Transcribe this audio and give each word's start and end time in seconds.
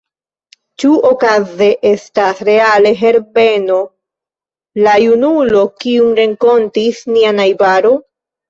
Ĉu 0.83 0.93
okaze 1.09 1.67
estas 1.89 2.41
reale 2.49 2.93
Herbeno 3.03 3.77
la 4.87 4.97
junulo, 5.05 5.63
kiun 5.85 6.19
renkontis 6.23 7.05
nia 7.15 7.39
najbaro? 7.43 7.95